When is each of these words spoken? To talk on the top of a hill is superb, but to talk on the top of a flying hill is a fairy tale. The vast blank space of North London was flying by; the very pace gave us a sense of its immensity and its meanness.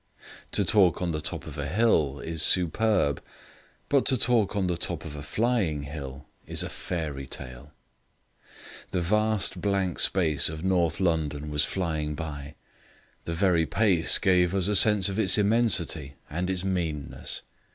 To 0.53 0.63
talk 0.65 0.99
on 1.03 1.11
the 1.11 1.21
top 1.21 1.45
of 1.45 1.59
a 1.59 1.67
hill 1.67 2.19
is 2.21 2.41
superb, 2.41 3.21
but 3.87 4.03
to 4.07 4.17
talk 4.17 4.55
on 4.55 4.65
the 4.65 4.75
top 4.75 5.05
of 5.05 5.15
a 5.15 5.21
flying 5.21 5.83
hill 5.83 6.25
is 6.47 6.63
a 6.63 6.69
fairy 6.69 7.27
tale. 7.27 7.71
The 8.89 9.01
vast 9.01 9.61
blank 9.61 9.99
space 9.99 10.49
of 10.49 10.63
North 10.65 10.99
London 10.99 11.51
was 11.51 11.65
flying 11.65 12.15
by; 12.15 12.55
the 13.25 13.33
very 13.33 13.67
pace 13.67 14.17
gave 14.17 14.55
us 14.55 14.67
a 14.67 14.75
sense 14.75 15.07
of 15.07 15.19
its 15.19 15.37
immensity 15.37 16.15
and 16.31 16.49
its 16.49 16.63
meanness. 16.63 17.43